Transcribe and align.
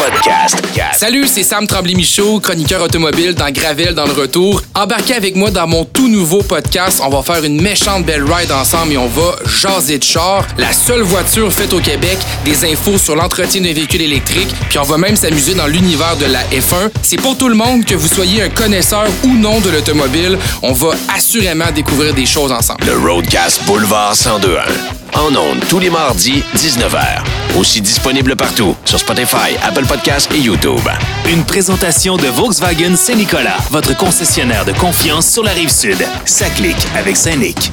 podcast. 0.00 0.56
Salut, 0.96 1.26
c'est 1.26 1.42
Sam 1.42 1.66
Tremblay-Michaud, 1.66 2.40
chroniqueur 2.40 2.80
automobile 2.80 3.34
dans 3.34 3.50
Gravel 3.50 3.94
dans 3.94 4.06
le 4.06 4.12
retour. 4.12 4.62
Embarquez 4.74 5.14
avec 5.14 5.36
moi 5.36 5.50
dans 5.50 5.66
mon 5.66 5.84
tout 5.84 6.08
nouveau 6.08 6.42
podcast. 6.42 7.02
On 7.04 7.10
va 7.10 7.22
faire 7.22 7.44
une 7.44 7.60
méchante 7.60 8.06
belle 8.06 8.24
ride 8.24 8.50
ensemble 8.50 8.94
et 8.94 8.96
on 8.96 9.08
va 9.08 9.36
jaser 9.44 9.98
de 9.98 10.02
char. 10.04 10.46
La 10.56 10.72
seule 10.72 11.02
voiture 11.02 11.52
faite 11.52 11.74
au 11.74 11.80
Québec, 11.80 12.16
des 12.46 12.64
infos 12.64 12.96
sur 12.96 13.14
l'entretien 13.14 13.60
d'un 13.60 13.74
véhicule 13.74 14.00
électrique, 14.00 14.48
puis 14.70 14.78
on 14.78 14.84
va 14.84 14.96
même 14.96 15.16
s'amuser 15.16 15.54
dans 15.54 15.66
l'univers 15.66 16.16
de 16.16 16.26
la 16.26 16.44
F1. 16.44 16.90
C'est 17.02 17.20
pour 17.20 17.36
tout 17.36 17.48
le 17.48 17.54
monde, 17.54 17.84
que 17.84 17.94
vous 17.94 18.08
soyez 18.08 18.42
un 18.42 18.48
connaisseur 18.48 19.06
ou 19.24 19.34
non 19.34 19.60
de 19.60 19.68
l'automobile. 19.68 20.38
On 20.62 20.72
va 20.72 20.92
assurément 21.14 21.70
découvrir 21.74 22.14
des 22.14 22.26
choses 22.26 22.52
ensemble. 22.52 22.86
Le 22.86 22.96
Roadcast 22.96 23.64
Boulevard 23.64 24.14
1021. 24.14 24.99
En 25.20 25.34
ondes 25.36 25.62
tous 25.68 25.78
les 25.78 25.90
mardis, 25.90 26.42
19h. 26.56 27.58
Aussi 27.58 27.82
disponible 27.82 28.36
partout 28.36 28.74
sur 28.86 28.98
Spotify, 28.98 29.54
Apple 29.62 29.84
Podcasts 29.84 30.32
et 30.32 30.38
YouTube. 30.38 30.88
Une 31.28 31.44
présentation 31.44 32.16
de 32.16 32.26
Volkswagen 32.28 32.96
Saint-Nicolas, 32.96 33.58
votre 33.70 33.94
concessionnaire 33.94 34.64
de 34.64 34.72
confiance 34.72 35.28
sur 35.28 35.42
la 35.42 35.50
rive 35.50 35.70
sud. 35.70 35.98
Ça 36.24 36.48
clique 36.48 36.86
avec 36.96 37.18
Saint-Nic. 37.18 37.70